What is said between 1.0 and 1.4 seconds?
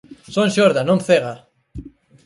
cega!